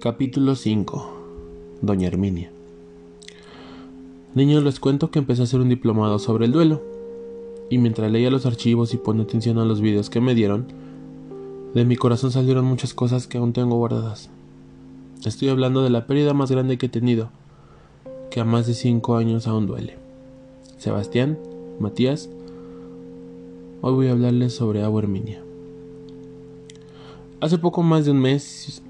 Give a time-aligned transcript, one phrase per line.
[0.00, 1.10] Capítulo 5
[1.82, 2.50] Doña Herminia
[4.34, 6.80] Niños, les cuento que empecé a hacer un diplomado sobre el duelo.
[7.68, 10.68] Y mientras leía los archivos y ponía atención a los videos que me dieron,
[11.74, 14.30] de mi corazón salieron muchas cosas que aún tengo guardadas.
[15.26, 17.28] Estoy hablando de la pérdida más grande que he tenido,
[18.30, 19.98] que a más de 5 años aún duele.
[20.78, 21.38] Sebastián,
[21.78, 22.30] Matías,
[23.82, 25.42] hoy voy a hablarles sobre Agua Herminia.
[27.42, 28.82] Hace poco más de un mes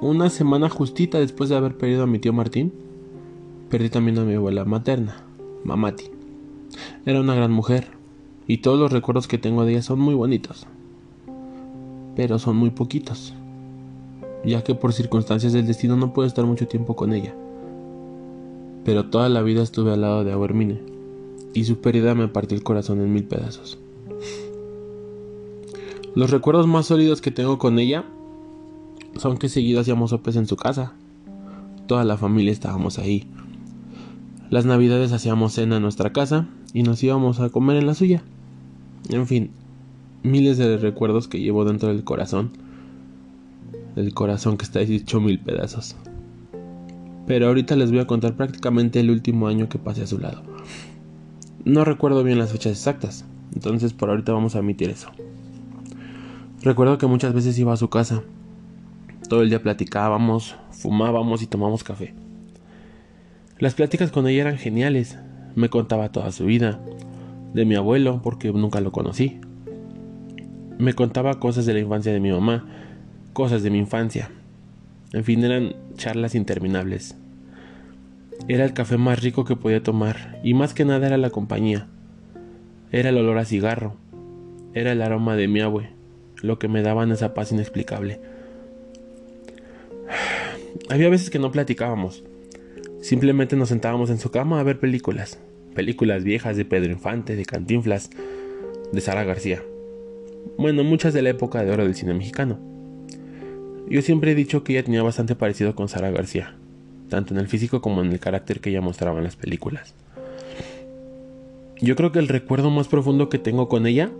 [0.00, 2.72] una semana justita después de haber perdido a mi tío Martín,
[3.70, 5.24] perdí también a mi abuela materna,
[5.64, 6.10] Mamati.
[7.06, 7.88] Era una gran mujer,
[8.46, 10.66] y todos los recuerdos que tengo de ella son muy bonitos.
[12.14, 13.34] Pero son muy poquitos,
[14.44, 17.34] ya que por circunstancias del destino no puedo estar mucho tiempo con ella.
[18.84, 20.80] Pero toda la vida estuve al lado de Hermine,
[21.54, 23.78] y su pérdida me partió el corazón en mil pedazos.
[26.14, 28.04] Los recuerdos más sólidos que tengo con ella
[29.18, 30.92] son que seguido hacíamos sopes en su casa.
[31.86, 33.28] Toda la familia estábamos ahí.
[34.50, 38.22] Las navidades hacíamos cena en nuestra casa y nos íbamos a comer en la suya.
[39.08, 39.50] En fin,
[40.22, 42.50] miles de recuerdos que llevo dentro del corazón.
[43.96, 45.96] El corazón que está hecho mil pedazos.
[47.26, 50.42] Pero ahorita les voy a contar prácticamente el último año que pasé a su lado.
[51.64, 55.08] No recuerdo bien las fechas exactas, entonces por ahorita vamos a omitir eso.
[56.62, 58.22] Recuerdo que muchas veces iba a su casa
[59.28, 62.14] todo el día platicábamos, fumábamos y tomábamos café.
[63.58, 65.18] Las pláticas con ella eran geniales.
[65.54, 66.78] Me contaba toda su vida,
[67.54, 69.40] de mi abuelo, porque nunca lo conocí.
[70.78, 72.66] Me contaba cosas de la infancia de mi mamá,
[73.32, 74.30] cosas de mi infancia.
[75.12, 77.16] En fin, eran charlas interminables.
[78.48, 81.88] Era el café más rico que podía tomar, y más que nada era la compañía.
[82.92, 83.96] Era el olor a cigarro,
[84.74, 85.88] era el aroma de mi abue,
[86.42, 88.20] lo que me daban esa paz inexplicable.
[90.88, 92.24] Había veces que no platicábamos.
[93.00, 95.38] Simplemente nos sentábamos en su cama a ver películas.
[95.74, 98.10] Películas viejas de Pedro Infante, de Cantinflas,
[98.92, 99.62] de Sara García.
[100.58, 102.58] Bueno, muchas de la época de oro del cine mexicano.
[103.88, 106.56] Yo siempre he dicho que ella tenía bastante parecido con Sara García,
[107.08, 109.94] tanto en el físico como en el carácter que ella mostraba en las películas.
[111.80, 114.10] Yo creo que el recuerdo más profundo que tengo con ella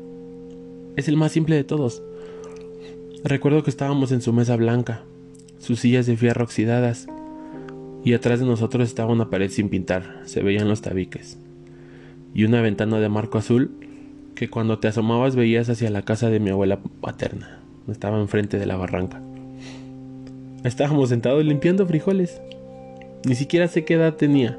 [0.97, 2.03] es el más simple de todos.
[3.25, 5.03] Recuerdo que estábamos en su mesa blanca,
[5.59, 7.07] sus sillas de fierro oxidadas,
[8.05, 11.39] y atrás de nosotros estaba una pared sin pintar, se veían los tabiques,
[12.35, 13.71] y una ventana de marco azul
[14.35, 18.67] que cuando te asomabas veías hacia la casa de mi abuela paterna, estaba enfrente de
[18.67, 19.21] la barranca.
[20.65, 22.41] Estábamos sentados limpiando frijoles.
[23.25, 24.59] Ni siquiera sé qué edad tenía,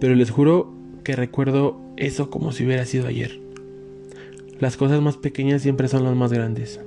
[0.00, 0.72] pero les juro
[1.04, 3.38] que recuerdo eso como si hubiera sido ayer.
[4.58, 6.80] Las cosas más pequeñas siempre son las más grandes.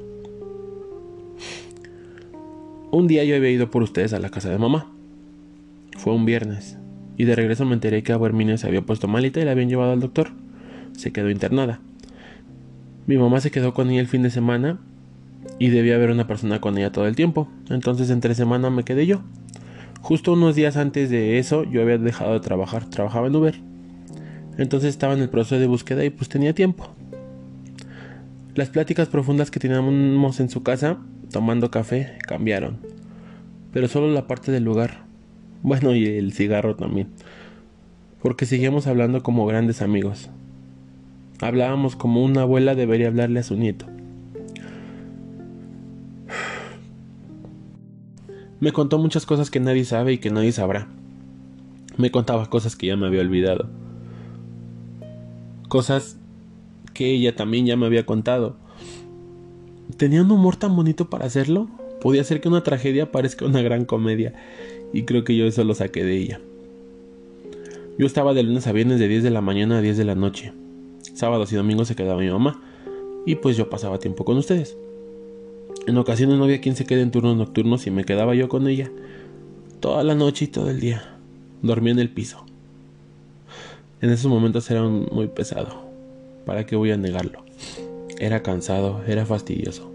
[2.91, 4.87] Un día yo había ido por ustedes a la casa de mamá.
[5.97, 6.79] Fue un viernes.
[7.17, 9.91] Y de regreso me enteré que Herminia se había puesto malita y la habían llevado
[9.91, 10.29] al doctor.
[10.97, 11.81] Se quedó internada.
[13.05, 14.79] Mi mamá se quedó con ella el fin de semana
[15.59, 17.47] y debía haber una persona con ella todo el tiempo.
[17.69, 19.21] Entonces entre semana me quedé yo.
[20.01, 23.55] Justo unos días antes de eso yo había dejado de trabajar, trabajaba en Uber.
[24.57, 26.89] Entonces estaba en el proceso de búsqueda y pues tenía tiempo.
[28.55, 30.97] Las pláticas profundas que teníamos en su casa
[31.31, 32.77] tomando café cambiaron,
[33.71, 35.03] pero solo la parte del lugar.
[35.61, 37.09] Bueno, y el cigarro también,
[38.21, 40.29] porque seguíamos hablando como grandes amigos.
[41.41, 43.85] Hablábamos como una abuela debería hablarle a su nieto.
[48.59, 50.87] Me contó muchas cosas que nadie sabe y que nadie sabrá.
[51.97, 53.69] Me contaba cosas que ya me había olvidado.
[55.69, 56.17] Cosas
[56.93, 58.57] que ella también ya me había contado
[59.97, 61.67] tenía un humor tan bonito para hacerlo.
[62.01, 64.33] Podía hacer que una tragedia parezca una gran comedia.
[64.93, 66.41] Y creo que yo eso lo saqué de ella.
[67.97, 70.15] Yo estaba de lunes a viernes de 10 de la mañana a 10 de la
[70.15, 70.53] noche.
[71.13, 72.61] Sábados y domingos se quedaba mi mamá.
[73.25, 74.77] Y pues yo pasaba tiempo con ustedes.
[75.85, 78.67] En ocasiones no había quien se quede en turnos nocturnos y me quedaba yo con
[78.67, 78.89] ella.
[79.79, 81.17] Toda la noche y todo el día.
[81.61, 82.45] Dormía en el piso.
[84.01, 85.83] En esos momentos era muy pesado.
[86.45, 87.43] ¿Para qué voy a negarlo?
[88.19, 89.89] Era cansado, era fastidioso.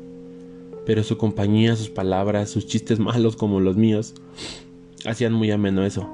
[0.87, 4.15] Pero su compañía, sus palabras, sus chistes malos como los míos,
[5.05, 6.09] hacían muy ameno eso.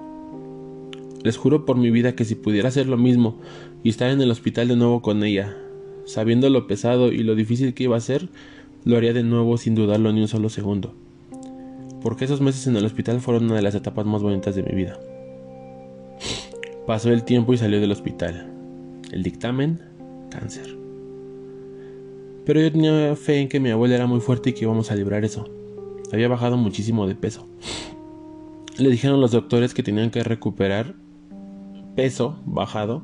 [1.22, 3.38] Les juro por mi vida que si pudiera hacer lo mismo
[3.84, 5.56] y estar en el hospital de nuevo con ella,
[6.04, 8.28] sabiendo lo pesado y lo difícil que iba a ser,
[8.84, 10.94] lo haría de nuevo sin dudarlo ni un solo segundo.
[12.02, 14.74] Porque esos meses en el hospital fueron una de las etapas más bonitas de mi
[14.74, 14.98] vida.
[16.86, 18.50] Pasó el tiempo y salió del hospital.
[19.12, 19.80] El dictamen,
[20.30, 20.79] cáncer.
[22.44, 24.94] Pero yo tenía fe en que mi abuela era muy fuerte y que íbamos a
[24.94, 25.48] librar eso.
[26.12, 27.46] Había bajado muchísimo de peso.
[28.78, 30.94] Le dijeron los doctores que tenían que recuperar
[31.94, 33.02] peso bajado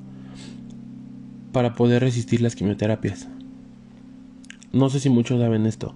[1.52, 3.28] para poder resistir las quimioterapias.
[4.72, 5.94] No sé si muchos saben esto,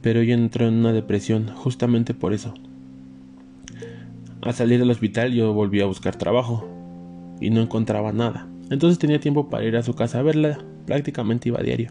[0.00, 2.54] pero ella entró en una depresión justamente por eso.
[4.42, 6.68] Al salir del hospital yo volví a buscar trabajo
[7.40, 8.46] y no encontraba nada.
[8.70, 11.90] Entonces tenía tiempo para ir a su casa a verla, prácticamente iba a diario.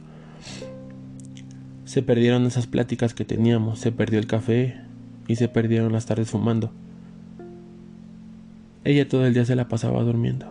[1.85, 4.77] Se perdieron esas pláticas que teníamos, se perdió el café
[5.27, 6.71] y se perdieron las tardes fumando.
[8.83, 10.47] Ella todo el día se la pasaba durmiendo.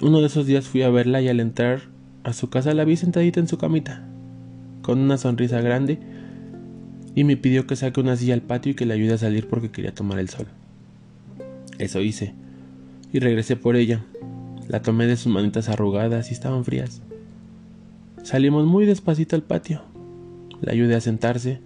[0.00, 1.82] Uno de esos días fui a verla y al entrar
[2.22, 4.06] a su casa la vi sentadita en su camita,
[4.82, 5.98] con una sonrisa grande,
[7.14, 9.48] y me pidió que saque una silla al patio y que le ayude a salir
[9.48, 10.46] porque quería tomar el sol.
[11.78, 12.32] Eso hice,
[13.12, 14.04] y regresé por ella.
[14.68, 17.02] La tomé de sus manitas arrugadas y estaban frías.
[18.22, 19.82] Salimos muy despacito al patio.
[20.60, 21.60] La ayudé a sentarse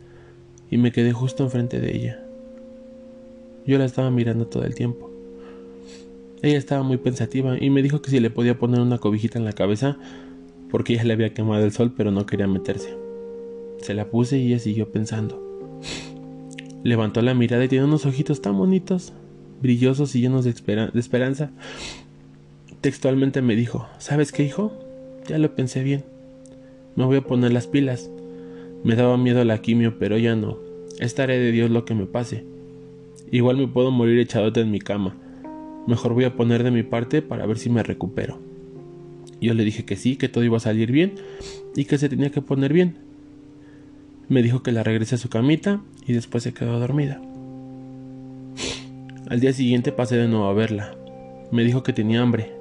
[0.71, 2.25] y me quedé justo enfrente de ella.
[3.67, 5.11] Yo la estaba mirando todo el tiempo.
[6.43, 9.45] Ella estaba muy pensativa y me dijo que si le podía poner una cobijita en
[9.45, 9.97] la cabeza
[10.71, 12.97] porque ella le había quemado el sol pero no quería meterse.
[13.81, 15.41] Se la puse y ella siguió pensando.
[16.83, 19.13] Levantó la mirada y tiene unos ojitos tan bonitos,
[19.61, 21.51] brillosos y llenos de, de esperanza.
[22.81, 24.73] Textualmente me dijo, ¿sabes qué, hijo?
[25.29, 26.12] Ya lo pensé bien.
[26.97, 28.11] Me voy a poner las pilas.
[28.85, 30.59] Me daba miedo la quimio, pero ya no.
[30.99, 32.45] Estaré de Dios lo que me pase.
[33.31, 35.17] Igual me puedo morir echadote en mi cama.
[35.87, 38.39] Mejor voy a poner de mi parte para ver si me recupero.
[39.41, 41.15] Yo le dije que sí, que todo iba a salir bien
[41.75, 42.97] y que se tenía que poner bien.
[44.29, 47.21] Me dijo que la regrese a su camita y después se quedó dormida.
[49.29, 50.95] Al día siguiente pasé de nuevo a verla.
[51.51, 52.53] Me dijo que tenía hambre.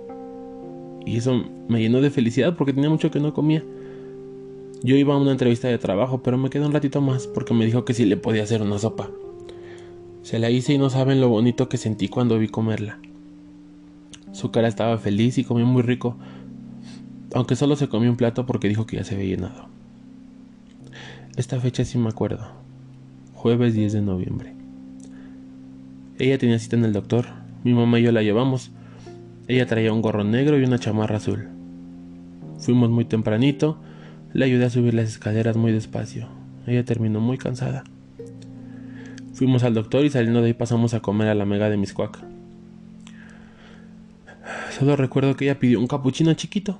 [1.05, 3.63] Y eso me llenó de felicidad porque tenía mucho que no comía.
[4.83, 7.65] Yo iba a una entrevista de trabajo, pero me quedé un ratito más porque me
[7.65, 9.11] dijo que sí le podía hacer una sopa.
[10.23, 12.99] Se la hice y no saben lo bonito que sentí cuando vi comerla.
[14.31, 16.15] Su cara estaba feliz y comió muy rico,
[17.33, 19.67] aunque solo se comió un plato porque dijo que ya se había llenado.
[21.37, 22.47] Esta fecha sí me acuerdo.
[23.33, 24.53] Jueves 10 de noviembre.
[26.19, 27.27] Ella tenía cita en el doctor.
[27.63, 28.71] Mi mamá y yo la llevamos.
[29.47, 31.49] Ella traía un gorro negro y una chamarra azul.
[32.59, 33.77] Fuimos muy tempranito.
[34.33, 36.27] Le ayudé a subir las escaleras muy despacio.
[36.65, 37.83] Ella terminó muy cansada.
[39.33, 42.19] Fuimos al doctor y saliendo de ahí pasamos a comer a la mega de Miscuac.
[44.77, 46.79] Solo recuerdo que ella pidió un capuchino chiquito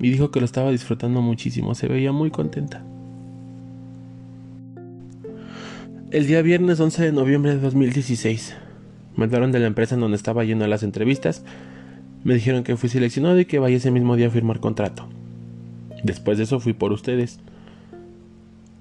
[0.00, 2.82] y dijo que lo estaba disfrutando muchísimo, se veía muy contenta.
[6.10, 8.56] El día viernes 11 de noviembre de 2016
[9.16, 11.44] me hablaron de la empresa en donde estaba yendo a las entrevistas,
[12.24, 15.08] me dijeron que fui seleccionado y que vaya ese mismo día a firmar contrato.
[16.02, 17.40] Después de eso fui por ustedes.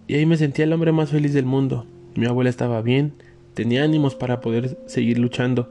[0.08, 1.86] Y ahí me sentía el hombre más feliz del mundo.
[2.16, 3.14] Mi abuela estaba bien,
[3.54, 5.70] tenía ánimos para poder seguir luchando.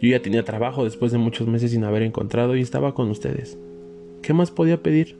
[0.00, 3.56] Yo ya tenía trabajo después de muchos meses sin haber encontrado y estaba con ustedes.
[4.22, 5.16] ¿Qué más podía pedir?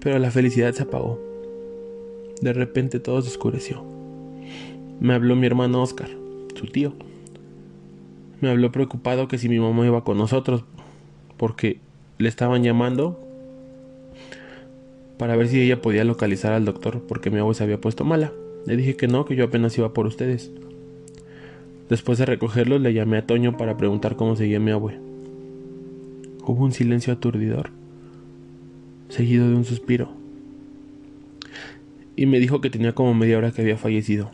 [0.00, 1.20] Pero la felicidad se apagó.
[2.40, 3.82] De repente todo se oscureció.
[5.00, 6.08] Me habló mi hermano Oscar,
[6.54, 6.92] su tío.
[8.40, 10.64] Me habló preocupado que si mi mamá iba con nosotros,
[11.36, 11.80] porque
[12.18, 13.20] le estaban llamando
[15.18, 18.32] para ver si ella podía localizar al doctor porque mi abuela se había puesto mala.
[18.66, 20.50] Le dije que no, que yo apenas iba por ustedes.
[21.88, 24.98] Después de recogerlos le llamé a Toño para preguntar cómo seguía mi abue.
[26.44, 27.70] Hubo un silencio aturdidor,
[29.08, 30.10] seguido de un suspiro.
[32.16, 34.30] Y me dijo que tenía como media hora que había fallecido.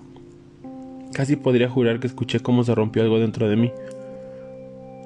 [1.12, 3.72] Casi podría jurar que escuché cómo se rompió algo dentro de mí.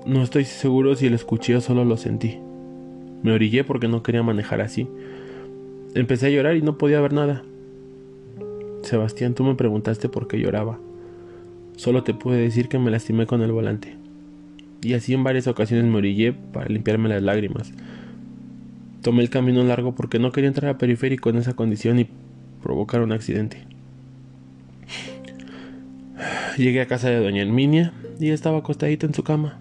[0.06, 2.38] No estoy seguro si lo escuché o solo lo sentí.
[3.22, 4.88] Me orillé porque no quería manejar así.
[5.94, 7.42] Empecé a llorar y no podía ver nada.
[8.82, 10.78] Sebastián, tú me preguntaste por qué lloraba.
[11.76, 13.96] Solo te pude decir que me lastimé con el volante.
[14.82, 17.72] Y así en varias ocasiones me orillé para limpiarme las lágrimas.
[19.02, 22.08] Tomé el camino largo porque no quería entrar a periférico en esa condición y
[22.62, 23.64] provocar un accidente.
[26.56, 29.58] Llegué a casa de doña Herminia y estaba acostadita en su cama.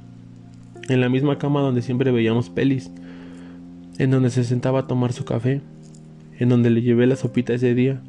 [0.88, 2.90] En la misma cama donde siempre veíamos pelis.
[3.98, 5.62] En donde se sentaba a tomar su café
[6.40, 8.02] en donde le llevé la sopita ese día.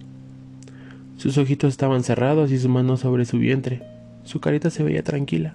[1.17, 3.83] Sus ojitos estaban cerrados y su mano sobre su vientre.
[4.25, 5.55] Su carita se veía tranquila.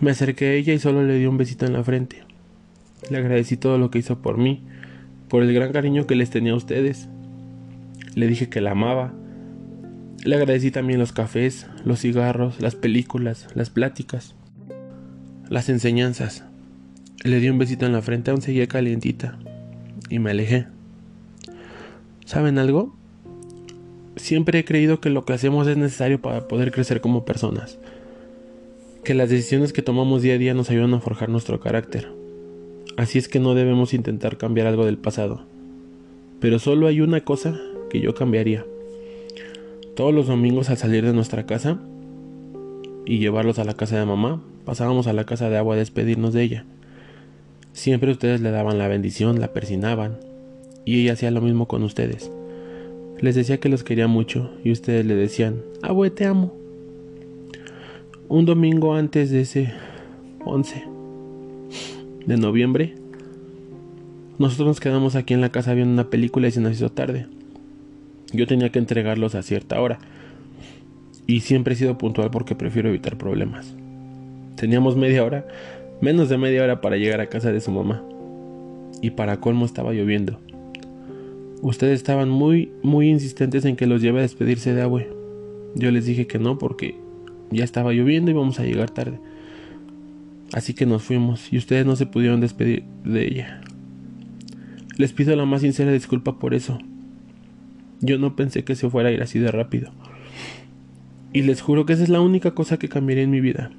[0.00, 2.22] Me acerqué a ella y solo le di un besito en la frente.
[3.10, 4.62] Le agradecí todo lo que hizo por mí,
[5.28, 7.08] por el gran cariño que les tenía a ustedes.
[8.14, 9.12] Le dije que la amaba.
[10.24, 14.34] Le agradecí también los cafés, los cigarros, las películas, las pláticas,
[15.48, 16.44] las enseñanzas.
[17.24, 19.38] Le di un besito en la frente, aún seguía calientita
[20.08, 20.66] y me alejé.
[22.24, 22.94] ¿Saben algo?
[24.14, 27.78] Siempre he creído que lo que hacemos es necesario para poder crecer como personas.
[29.02, 32.08] Que las decisiones que tomamos día a día nos ayudan a forjar nuestro carácter.
[32.96, 35.44] Así es que no debemos intentar cambiar algo del pasado.
[36.40, 37.58] Pero solo hay una cosa
[37.90, 38.64] que yo cambiaría.
[39.96, 41.80] Todos los domingos al salir de nuestra casa
[43.06, 46.32] y llevarlos a la casa de mamá, pasábamos a la casa de agua a despedirnos
[46.32, 46.64] de ella.
[47.78, 50.18] Siempre ustedes le daban la bendición, la persinaban,
[50.84, 52.28] y ella hacía lo mismo con ustedes.
[53.20, 56.52] Les decía que los quería mucho y ustedes le decían, abue, te amo.
[58.28, 59.72] Un domingo antes de ese
[60.44, 60.82] 11
[62.26, 62.96] de noviembre,
[64.40, 67.28] nosotros nos quedamos aquí en la casa viendo una película y se nos hizo tarde.
[68.32, 70.00] Yo tenía que entregarlos a cierta hora.
[71.28, 73.72] Y siempre he sido puntual porque prefiero evitar problemas.
[74.56, 75.46] Teníamos media hora,
[76.00, 78.02] menos de media hora para llegar a casa de su mamá.
[79.02, 80.40] Y para colmo estaba lloviendo.
[81.62, 85.10] Ustedes estaban muy, muy insistentes en que los lleve a despedirse de Abue.
[85.74, 86.96] Yo les dije que no porque
[87.50, 89.18] ya estaba lloviendo y vamos a llegar tarde.
[90.52, 93.60] Así que nos fuimos y ustedes no se pudieron despedir de ella.
[94.96, 96.78] Les pido la más sincera disculpa por eso.
[98.00, 99.90] Yo no pensé que se fuera a ir así de rápido.
[101.32, 103.70] Y les juro que esa es la única cosa que cambiaría en mi vida.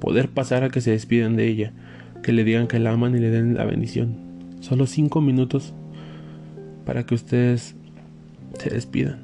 [0.00, 1.72] Poder pasar a que se despidan de ella,
[2.22, 4.16] que le digan que la aman y le den la bendición.
[4.60, 5.74] Solo cinco minutos
[6.84, 7.74] para que ustedes
[8.58, 9.20] se despidan.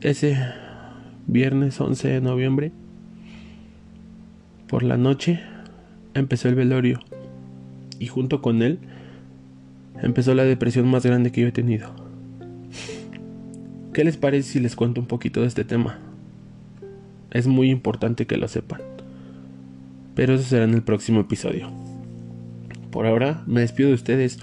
[0.00, 0.36] Ese
[1.26, 2.72] viernes 11 de noviembre,
[4.66, 5.40] por la noche,
[6.14, 7.00] empezó el velorio
[7.98, 8.80] y junto con él
[10.02, 11.94] empezó la depresión más grande que yo he tenido.
[13.92, 15.98] ¿Qué les parece si les cuento un poquito de este tema?
[17.32, 18.80] Es muy importante que lo sepan.
[20.14, 21.70] Pero eso será en el próximo episodio.
[22.90, 24.38] Por ahora me despido de ustedes,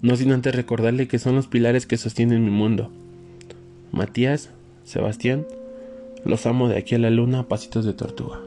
[0.00, 2.90] no sin antes recordarle que son los pilares que sostienen mi mundo.
[3.92, 4.50] Matías,
[4.84, 5.46] Sebastián,
[6.24, 8.40] los amo de aquí a la luna pasitos de tortuga.